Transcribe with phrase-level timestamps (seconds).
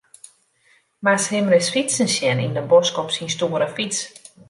[1.07, 3.99] Moatst him ris fytsen sjen yn 'e bosk op syn stoere fyts.